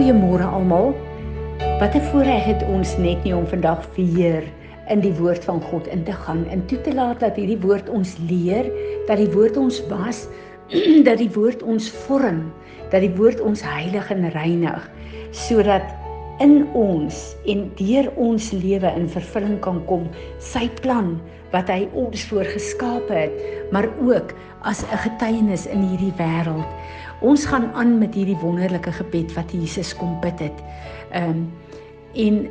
[0.00, 0.94] Goeiemôre almal.
[1.80, 4.42] Wat 'n voorreg het ons net nie om vandag weer
[4.88, 7.88] in die woord van God in te gaan en toe te laat dat hierdie woord
[7.88, 8.64] ons leer,
[9.06, 10.24] dat die woord ons was,
[11.08, 12.48] dat die woord ons vorm,
[12.88, 14.90] dat die woord ons heilig en reinig
[15.30, 15.84] sodat
[16.40, 17.20] in ons
[17.52, 20.06] en deur ons lewe in vervulling kan kom
[20.40, 21.18] sy plan
[21.52, 23.34] wat hy ons voorgeskaap het,
[23.74, 24.32] maar ook
[24.62, 26.66] as 'n getuienis in hierdie wêreld.
[27.20, 30.58] Ons gaan aan met hierdie wonderlike gebed wat Jesus kom bid het.
[31.12, 31.52] Ehm um,
[32.14, 32.48] en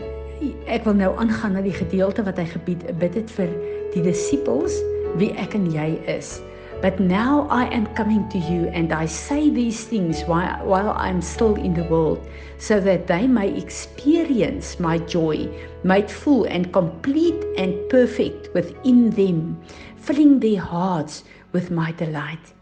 [0.67, 3.49] ek wil nou aangaan na die gedeelte wat hy gebied bid het vir
[3.93, 4.73] die disippels
[5.17, 6.39] wie ek en jy is.
[6.81, 11.55] But now I am coming to you and I say these things while I'm still
[11.55, 12.25] in the world
[12.57, 15.49] so that they may experience my joy
[15.83, 19.59] made full and complete and perfect within them
[19.97, 22.53] filling their hearts with my delight.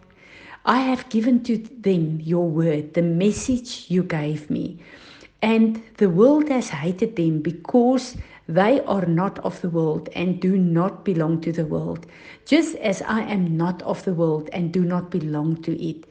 [0.65, 4.79] I have given to them your word, the message you gave me.
[5.43, 10.57] And the world has hated them because they are not of the world and do
[10.57, 12.05] not belong to the world,
[12.45, 16.05] just as I am not of the world and do not belong to it.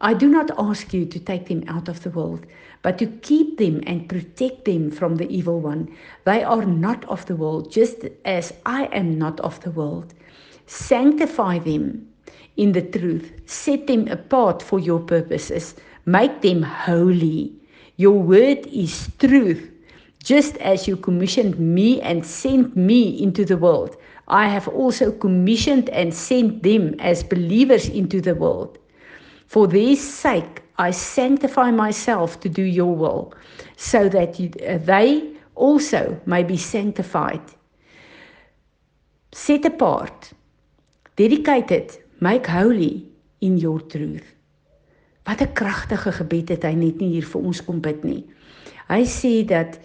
[0.00, 2.44] I do not ask you to take them out of the world,
[2.82, 5.88] but to keep them and protect them from the evil one.
[6.24, 10.12] They are not of the world, just as I am not of the world.
[10.66, 12.08] Sanctify them
[12.56, 13.32] in the truth.
[13.46, 15.74] Set them apart for your purposes.
[16.04, 17.52] Make them holy.
[17.96, 19.70] Your word is truth.
[20.26, 23.96] Just as you commissioned me and sent me into the world,
[24.26, 28.76] I have also commissioned and sent them as believers into the world.
[29.46, 33.34] For their sake, I sanctify myself to do your will,
[33.76, 37.46] so that you, uh, they also may be sanctified.
[39.30, 40.32] Set apart,
[41.14, 43.06] dedicated Make holy
[43.40, 44.24] in your truth.
[45.26, 48.24] Wat 'n kragtige gebed het hy net nie hier vir ons kom bid nie.
[48.88, 49.78] Hy sê dat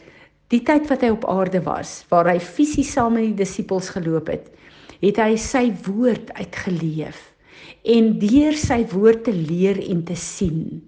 [0.52, 4.32] die tyd wat hy op aarde was, waar hy fisies saam met die disippels geloop
[4.32, 4.50] het,
[5.02, 7.30] het hy sy woord uitgeleef
[7.88, 10.82] en deur sy woord te leer en te sien,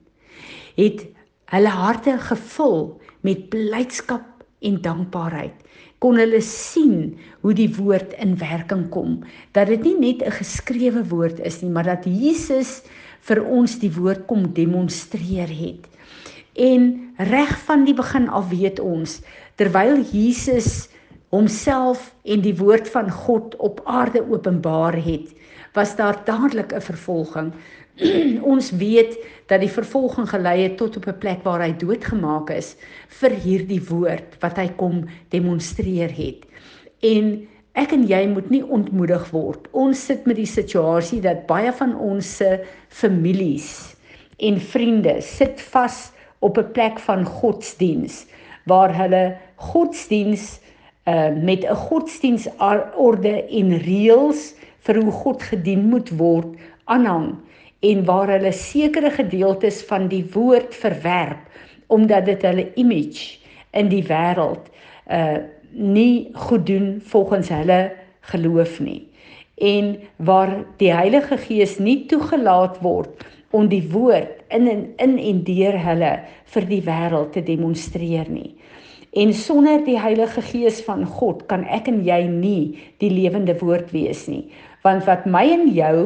[0.78, 1.06] het
[1.54, 2.84] hulle harte gevul
[3.26, 4.28] met blydskap
[4.64, 5.56] en dankbaarheid.
[6.04, 7.14] Kon hulle sien
[7.44, 9.22] hoe die woord in werking kom
[9.56, 12.84] dat dit nie net 'n geskrewe woord is nie maar dat Jesus
[13.22, 15.88] vir ons die woord kom demonstreer het.
[16.54, 19.22] En reg van die begin af weet ons
[19.56, 20.90] terwyl Jesus
[21.30, 25.34] homself en die woord van God op aarde openbaar het
[25.74, 27.54] was daar dadelik 'n vervolging
[28.54, 29.18] ons weet
[29.52, 32.76] dat die vervolging gelei het tot op 'n plek waar hy doodgemaak is
[33.22, 36.46] vir hierdie woord wat hy kom demonstreer het.
[37.02, 39.68] En ek en jy moet nie ontmoedig word.
[39.72, 43.96] Ons sit met die situasie dat baie van ons se families
[44.38, 48.26] en vriende sit vas op 'n plek van godsdiens
[48.64, 50.60] waar hulle godsdiens
[51.08, 54.54] uh met 'n godsdiensorde en reëls
[54.86, 57.36] vir hoe God gedien moet word aanhang
[57.80, 61.44] en waar hulle sekere gedeeltes van die woord verwerp
[61.88, 63.38] omdat dit hulle image
[63.72, 64.72] in die wêreld
[65.12, 65.38] uh
[65.74, 67.92] nie goed doen volgens hulle
[68.30, 69.08] geloof nie.
[69.58, 75.44] En waar die Heilige Gees nie toegelaat word om die woord in en in en
[75.46, 76.14] deur hulle
[76.56, 78.56] vir die wêreld te demonstreer nie.
[79.14, 83.94] En sonder die Heilige Gees van God kan ek en jy nie die lewende woord
[83.94, 84.48] wees nie
[84.84, 85.98] want wat my en jou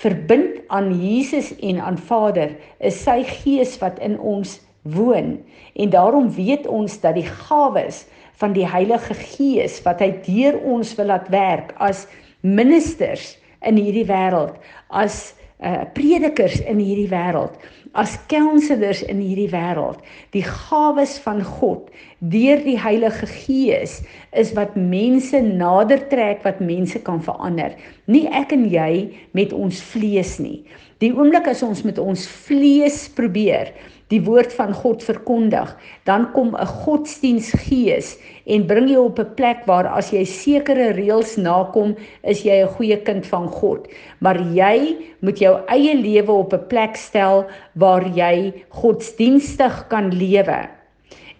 [0.00, 5.34] verbind aan Jesus en aan Vader is sy gees wat in ons woon
[5.74, 8.04] en daarom weet ons dat die gawes
[8.40, 12.06] van die Heilige Gees wat hy deur ons wil laat werk as
[12.40, 13.34] ministers
[13.66, 14.56] in hierdie wêreld
[14.88, 17.56] as uh, predikers in hierdie wêreld
[17.92, 19.98] as counselors in hierdie wêreld.
[20.34, 21.90] Die gawes van God
[22.20, 24.00] deur die Heilige Gees
[24.36, 27.74] is wat mense nader trek, wat mense kan verander.
[28.06, 30.60] Nie ek en jy met ons vlees nie.
[31.00, 33.72] Die oomblik as ons met ons vlees probeer
[34.10, 35.70] die woord van God verkondig,
[36.04, 41.36] dan kom 'n godsdiensgees en bring jou op 'n plek waar as jy sekere reëls
[41.36, 43.86] nakom, is jy 'n goeie kind van God.
[44.18, 47.46] Maar jy moet jou eie lewe op 'n plek stel
[47.80, 50.60] waar jy godsdienstig kan lewe.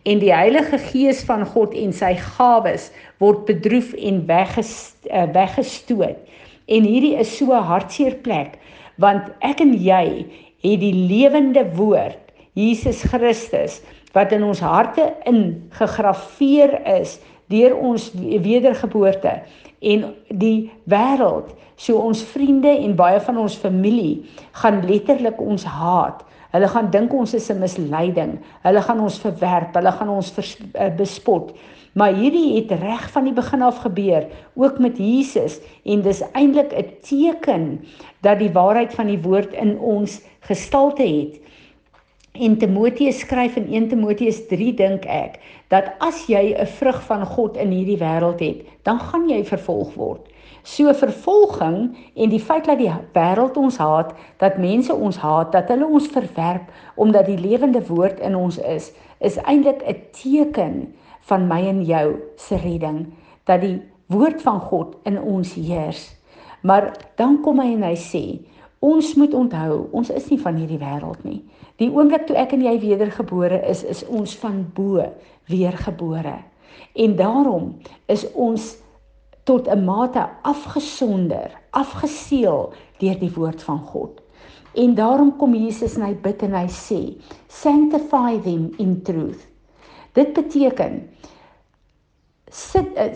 [0.08, 2.88] En die Heilige Gees van God en sy gawes
[3.20, 6.16] word bedroef en eh, weggestoot.
[6.70, 8.58] En hierdie is so 'n hartseer plek
[9.00, 10.26] want ek en jy
[10.60, 12.18] het die lewende woord
[12.58, 13.80] Jesus Christus
[14.12, 17.18] wat in ons harte ingegrafieer is
[17.50, 19.40] deur ons wedergeboorte
[19.80, 24.26] en die wêreld so ons vriende en baie van ons familie
[24.62, 28.38] gaan letterlik ons haat Hulle gaan dink ons is 'n misleiding.
[28.62, 31.52] Hulle gaan ons verwerp, hulle gaan ons vers, uh, bespot.
[31.92, 36.72] Maar hierdie het reg van die begin af gebeur, ook met Jesus en dis eintlik
[36.72, 37.84] 'n teken
[38.22, 41.40] dat die waarheid van die woord in ons gestalte het.
[42.32, 47.26] En Timoteus skryf in 1 Timoteus 3 dink ek dat as jy 'n vrug van
[47.26, 50.28] God in hierdie wêreld het, dan gaan jy vervolg word.
[50.62, 55.68] So vervolging en die feit dat die wêreld ons haat, dat mense ons haat, dat
[55.72, 60.94] hulle ons verwerp omdat die lewende woord in ons is, is eintlik 'n teken
[61.28, 63.06] van my en jou se redding
[63.44, 66.16] dat die woord van God in ons heers.
[66.62, 68.24] Maar dan kom hy en hy sê,
[68.80, 71.42] ons moet onthou, ons is nie van hierdie wêreld nie.
[71.80, 75.04] Die oomblik toe ek en jy wedergebore is, is ons van bo
[75.48, 76.36] weergebore.
[76.94, 77.74] En daarom
[78.06, 78.76] is ons
[79.50, 84.20] tot 'n mate afgesonder, afgeseël deur die woord van God.
[84.74, 87.00] En daarom kom Jesus en hy bid en hy sê,
[87.48, 89.48] sanctify them in truth.
[90.14, 91.02] Dit beteken
[92.50, 93.10] sit uh,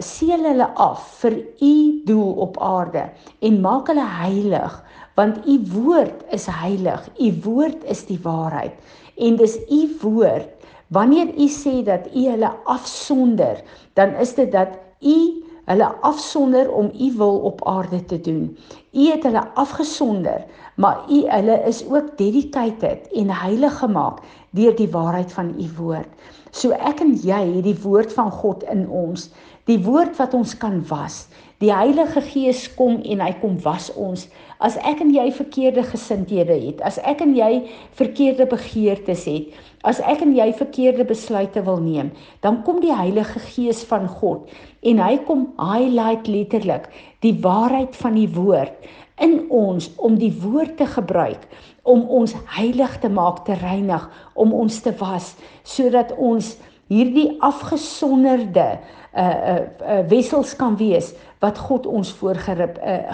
[0.00, 1.74] seël hulle af vir u
[2.08, 3.10] doel op aarde
[3.44, 4.78] en maak hulle heilig
[5.18, 8.72] want u woord is heilig u woord is die waarheid
[9.20, 10.48] en dis u woord
[10.96, 13.60] wanneer u sê dat u hulle afsonder
[14.00, 18.58] dan is dit dat u hulle afsonder om u wil op aarde te doen.
[18.92, 20.44] U het hulle afgesonder
[20.76, 26.10] maar u hulle is ook dedicated en heilig gemaak deur die waarheid van u woord
[26.54, 29.26] So ek en jy het die woord van God in ons,
[29.66, 31.24] die woord wat ons kan was.
[31.58, 34.28] Die Heilige Gees kom en hy kom was ons.
[34.62, 37.64] As ek en jy verkeerde gesindhede het, as ek en jy
[37.98, 39.50] verkeerde begeertes het,
[39.82, 42.12] as ek en jy verkeerde besluite wil neem,
[42.46, 44.46] dan kom die Heilige Gees van God
[44.86, 46.86] en hy kom highlight letterlik
[47.26, 48.78] die waarheid van die woord
[49.22, 51.46] in ons om die woord te gebruik
[51.82, 56.54] om ons heilig te maak, te reinig, om ons te was sodat ons
[56.92, 58.66] hierdie afgesonderde
[59.14, 62.32] uh uh, uh wessels kan wees wat God ons uh,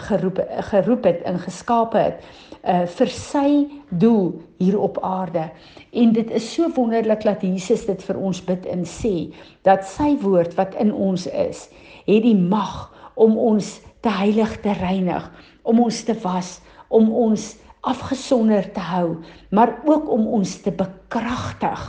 [0.09, 2.25] geroep uh, geroep het en geskape het
[2.65, 3.51] uh vir sy
[3.91, 5.51] doel hier op aarde.
[5.93, 9.33] En dit is so wonderlik dat Jesus dit vir ons bid en sê
[9.63, 11.69] dat sy woord wat in ons is,
[12.07, 15.25] het die mag om ons te heilig te reinig,
[15.63, 16.59] om ons te was,
[16.89, 17.55] om ons
[17.87, 19.17] afgesonder te hou,
[19.51, 21.87] maar ook om ons te bekragtig.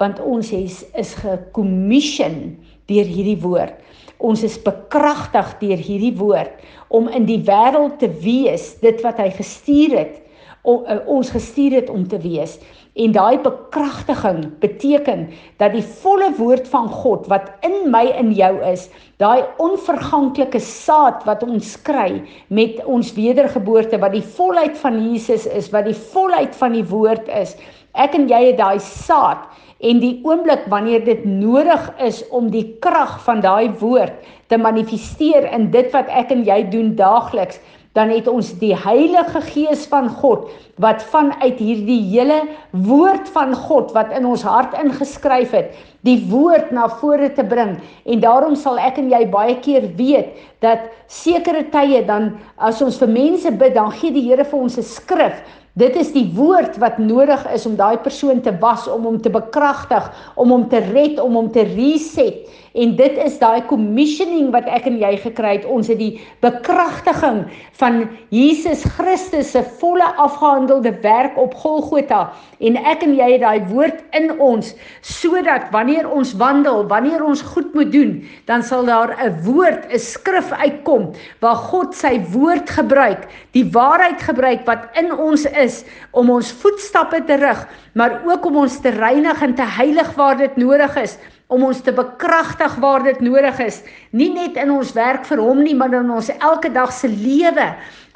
[0.00, 2.56] Want ons is is gekommission
[2.90, 3.76] deur hierdie woord.
[4.18, 6.56] Ons is bekragtig deur hierdie woord
[6.88, 10.16] om in die wêreld te wees dit wat hy gestuur het
[10.62, 12.58] om uh, ons gestuur het om te wees.
[12.94, 15.28] En daai bekragtiging beteken
[15.62, 18.88] dat die volle woord van God wat in my en jou is,
[19.22, 25.70] daai onverganklike saad wat ons kry met ons wedergeboorte wat die volheid van Jesus is,
[25.70, 27.54] wat die volheid van die woord is.
[27.94, 29.46] Ek en jy het daai saad
[29.80, 34.18] en die oomblik wanneer dit nodig is om die krag van daai woord
[34.50, 37.62] te manifesteer in dit wat ek en jy doen daagliks
[37.98, 42.38] dan het ons die Heilige Gees van God wat vanuit hierdie hele
[42.70, 45.72] woord van God wat in ons hart ingeskryf het,
[46.06, 47.74] die woord na vore te bring.
[48.06, 53.00] En daarom sal ek en jy baie keer weet dat sekere tye dan as ons
[53.02, 55.42] vir mense bid, dan gee die Here vir ons 'n skrif
[55.78, 59.30] Dit is die woord wat nodig is om daai persoon te was, om hom te
[59.30, 62.48] bekragtig, om hom te red, om hom te reset.
[62.78, 65.64] En dit is daai commissioning wat ek en jy gekry het.
[65.66, 67.42] Ons het die bekragtiging
[67.80, 72.28] van Jesus Christus se volle afgehandelde werk op Golgotha
[72.62, 74.70] en ek en jy het daai woord in ons
[75.06, 78.12] sodat wanneer ons wandel, wanneer ons goed moet doen,
[78.46, 81.10] dan sal daar 'n woord, 'n skrif uitkom
[81.40, 87.24] waar God sy woord gebruik, die waarheid gebruik wat in ons is om ons voetstappe
[87.26, 91.18] te rig, maar ook om ons te reinig en te heilig waar dit nodig is
[91.50, 93.82] om ons te bekragtig waar dit nodig is,
[94.14, 97.66] nie net in ons werk vir hom nie, maar in ons elke dag se lewe.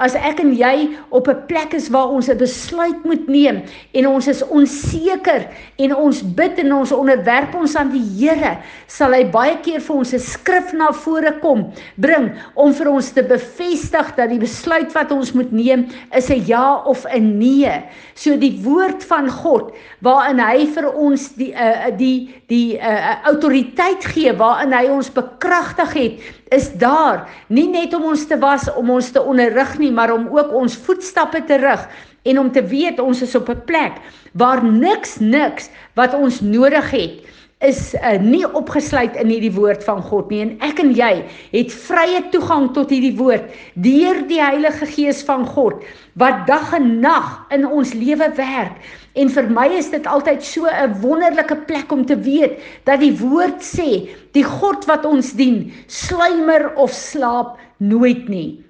[0.03, 3.63] As ek en jy op 'n plek is waar ons 'n besluit moet neem
[3.95, 5.47] en ons is onseker
[5.79, 9.97] en ons bid en ons onderwerp ons aan die Here, sal hy baie keer vir
[9.97, 14.93] ons 'n skrif na vore kom bring om vir ons te bevestig dat die besluit
[14.95, 17.83] wat ons moet neem is 'n ja of 'n nee.
[18.15, 24.05] So die woord van God waarin hy vir ons die uh, die die uh, autoriteit
[24.15, 28.91] gee waarin hy ons bekragtig het, is daar nie net om ons te was, om
[28.91, 31.89] ons te onderrig nie, maar om ook ons voetstappe te rig
[32.25, 34.01] en om te weet ons is op 'n plek
[34.33, 37.34] waar niks niks wat ons nodig het
[37.65, 41.13] is uh, nie opgesluit in hierdie woord van God nie en ek en jy
[41.53, 43.51] het vrye toegang tot hierdie woord
[43.87, 45.85] deur die Heilige Gees van God
[46.21, 48.77] wat dag en nag in ons lewe werk.
[49.19, 53.15] En vir my is dit altyd so 'n wonderlike plek om te weet dat die
[53.19, 58.64] woord sê, die God wat ons dien, sluimer of slaap nooit nie.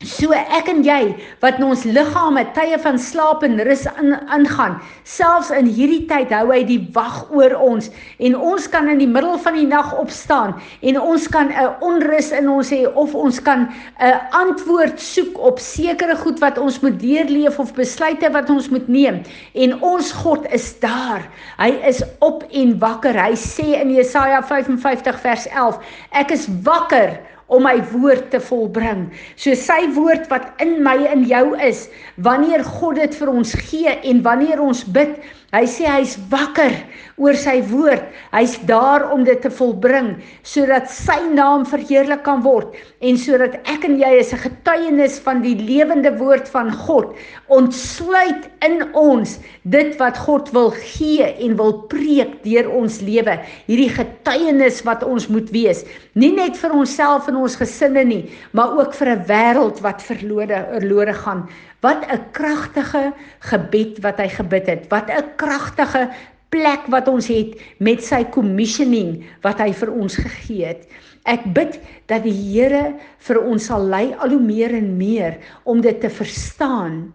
[0.00, 1.10] So ek en jy
[1.42, 6.46] wat in ons liggame tye van slaap en rus ingaan, selfs in hierdie tyd hou
[6.48, 10.54] hy die wag oor ons en ons kan in die middel van die nag opstaan
[10.80, 13.68] en ons kan 'n onrus in ons hê of ons kan
[14.00, 18.88] 'n antwoord soek op sekere goed wat ons moet deurleef of besluite wat ons moet
[18.88, 19.20] neem
[19.52, 21.28] en ons God is daar.
[21.58, 23.12] Hy is op en wakker.
[23.12, 25.76] Hy sê in Jesaja 55 vers 11:
[26.12, 29.08] Ek is wakker om my woord te volbring.
[29.34, 31.88] So sy woord wat in my en jou is,
[32.22, 35.18] wanneer God dit vir ons gee en wanneer ons bid,
[35.52, 36.74] hy sê hy's wakker
[37.20, 38.06] oor sy woord.
[38.32, 40.14] Hy's daar om dit te volbring
[40.46, 45.42] sodat sy naam verheerlik kan word en sodat ek en jy as 'n getuienis van
[45.42, 47.16] die lewende woord van God
[47.48, 53.38] ontsluit in ons dit wat God wil gee en wil preek deur ons lewe.
[53.66, 58.78] Hierdie getuienis wat ons moet wees, nie net vir onsself en ons gesinne nie, maar
[58.78, 61.48] ook vir 'n wêreld wat verlore verlore gaan.
[61.80, 64.82] Wat 'n kragtige gebed wat hy gebid het.
[64.88, 66.10] Wat 'n kragtige
[66.50, 70.88] plek wat ons het met sy commissioning wat hy vir ons gegee het.
[71.28, 71.78] Ek bid
[72.10, 72.96] dat die Here
[73.26, 77.12] vir ons sal lei al hoe meer en meer om dit te verstaan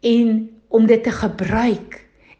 [0.00, 1.98] en om dit te gebruik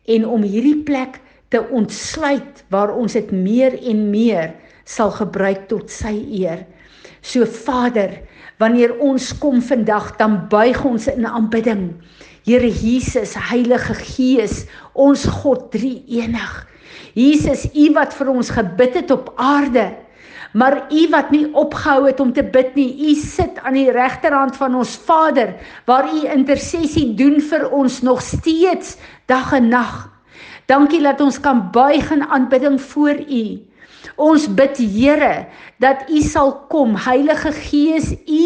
[0.08, 1.20] en om hierdie plek
[1.52, 4.54] te ontsluit waar ons dit meer en meer
[4.88, 6.64] sal gebruik tot sy eer.
[7.22, 8.18] So Vader,
[8.58, 11.92] wanneer ons kom vandag, dan buig ons in aanbidding.
[12.42, 14.64] Here Jesus, Heilige Gees,
[14.98, 16.52] ons God drie-enig.
[17.14, 19.92] Jesus, U wat vir ons gebid het op aarde,
[20.58, 22.90] maar U wat nie opgehou het om te bid nie.
[23.12, 25.54] U sit aan die regterhand van ons Vader
[25.86, 28.96] waar U intersessie doen vir ons nog steeds
[29.30, 30.08] dag en nag.
[30.66, 33.44] Dankie dat ons kan buig in aanbidding voor U.
[34.22, 35.48] Ons bid Here
[35.82, 38.44] dat U sal kom, Heilige Gees, U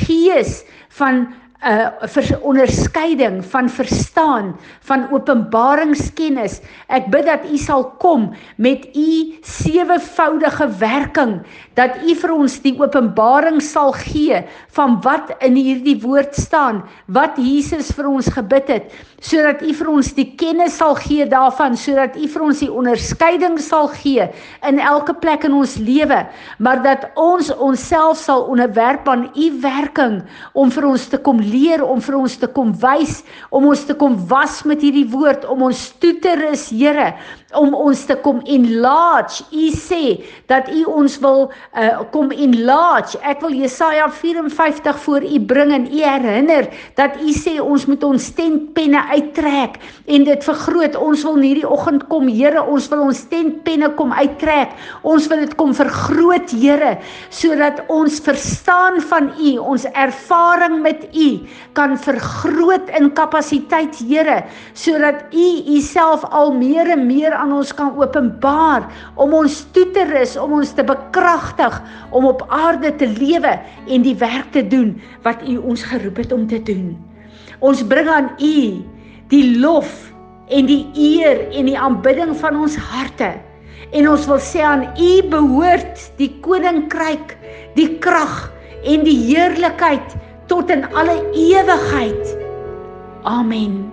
[0.00, 0.62] Gees
[0.96, 1.26] van
[1.58, 6.60] 'n uh, onderskeiding van verstaan van openbaringskennis.
[6.86, 11.40] Ek bid dat U sal kom met U sewevoudige werking
[11.74, 14.38] dat U vir ons die openbaring sal gee
[14.78, 19.90] van wat in hierdie woord staan, wat Jesus vir ons gebid het, sodat U vir
[19.90, 24.28] ons die kennis sal gee daarvan, sodat U vir ons die onderskeiding sal gee
[24.62, 26.22] in elke plek in ons lewe,
[26.62, 30.20] maar dat ons onsself sal onderwerp aan U werking
[30.54, 33.96] om vir ons te kom leer om vir ons te kom wys, om ons te
[33.98, 37.14] kom was met hierdie woord, om ons toe te rus, Here,
[37.56, 39.44] om ons te kom enlarge.
[39.56, 40.18] U sê
[40.50, 43.16] dat u ons wil uh, kom enlarge.
[43.24, 48.04] Ek wil Jesaja 54 voor u bring en u herinner dat u sê ons moet
[48.04, 50.98] ons tentpenne uittrek en dit vergroot.
[51.00, 54.76] Ons wil hierdie oggend kom, Here, ons wil ons tentpenne kom uittrek.
[55.08, 56.98] Ons wil dit kom vergroot, Here,
[57.32, 61.28] sodat ons verstaan van u, ons ervaring met u
[61.78, 64.42] kan vergroot in kapasiteit, Here,
[64.76, 68.88] sodat u u self al meer en meer aan ons kan openbaar
[69.20, 71.80] om ons toe te rus, om ons te bekragtig
[72.10, 73.54] om op aarde te lewe
[73.86, 76.96] en die werk te doen wat U ons geroep het om te doen.
[77.64, 78.58] Ons bring aan U
[79.32, 80.10] die lof
[80.48, 83.34] en die eer en die aanbidding van ons harte.
[83.92, 87.36] En ons wil sê aan U behoort die koninkryk,
[87.76, 88.48] die krag
[88.84, 90.16] en die heerlikheid
[90.48, 92.36] tot in alle ewigheid.
[93.28, 93.87] Amen.